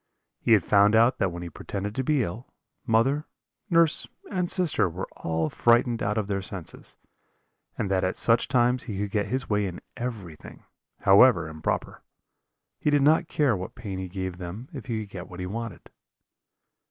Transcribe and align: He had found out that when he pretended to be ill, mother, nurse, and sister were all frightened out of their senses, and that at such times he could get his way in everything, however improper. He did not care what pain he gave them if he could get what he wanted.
He 0.39 0.53
had 0.53 0.65
found 0.65 0.95
out 0.95 1.19
that 1.19 1.31
when 1.31 1.43
he 1.43 1.49
pretended 1.51 1.93
to 1.93 2.03
be 2.03 2.23
ill, 2.23 2.51
mother, 2.87 3.27
nurse, 3.69 4.07
and 4.31 4.49
sister 4.49 4.89
were 4.89 5.07
all 5.11 5.47
frightened 5.51 6.01
out 6.01 6.17
of 6.17 6.25
their 6.25 6.41
senses, 6.41 6.97
and 7.77 7.91
that 7.91 8.03
at 8.03 8.15
such 8.15 8.47
times 8.47 8.85
he 8.85 8.97
could 8.97 9.11
get 9.11 9.27
his 9.27 9.47
way 9.47 9.67
in 9.67 9.79
everything, 9.95 10.63
however 11.01 11.47
improper. 11.47 12.01
He 12.79 12.89
did 12.89 13.03
not 13.03 13.27
care 13.27 13.55
what 13.55 13.75
pain 13.75 13.99
he 13.99 14.07
gave 14.09 14.37
them 14.39 14.69
if 14.73 14.87
he 14.87 15.01
could 15.01 15.11
get 15.11 15.29
what 15.29 15.39
he 15.39 15.45
wanted. 15.45 15.91